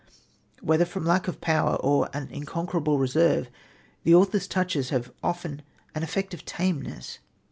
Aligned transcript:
Whether 0.61 0.83
from 0.85 1.05
lack 1.05 1.27
of 1.27 1.41
power 1.41 1.75
or 1.75 2.09
an 2.11 2.27
inconquerable 2.31 2.97
reserve, 2.97 3.51
the 4.03 4.15
author's 4.15 4.47
touches 4.47 4.89
have 4.89 5.13
often 5.21 5.61
an 5.93 6.01
effect 6.01 6.33
of 6.33 6.43
tameness. 6.43 7.19